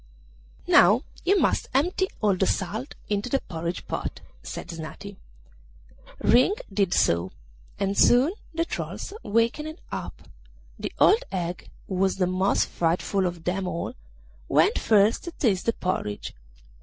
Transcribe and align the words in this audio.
'Now 0.65 1.03
you 1.23 1.39
must 1.39 1.69
empty 1.75 2.07
all 2.21 2.35
the 2.35 2.47
salt 2.47 2.95
into 3.07 3.29
the 3.29 3.39
porridge 3.39 3.85
pot,' 3.87 4.19
said 4.41 4.69
Snati. 4.69 5.15
Ring 6.17 6.55
did 6.73 6.91
so, 6.91 7.31
and 7.79 7.95
soon 7.95 8.33
the 8.51 8.65
trolls 8.65 9.13
wakened 9.21 9.77
up. 9.91 10.23
The 10.79 10.91
old 10.97 11.23
hag, 11.31 11.69
who 11.87 11.93
was 11.93 12.15
the 12.15 12.25
most 12.25 12.67
frightful 12.67 13.27
of 13.27 13.43
them 13.43 13.67
all, 13.67 13.93
went 14.47 14.79
first 14.79 15.23
to 15.25 15.31
taste 15.33 15.67
the 15.67 15.73
porridge. 15.73 16.33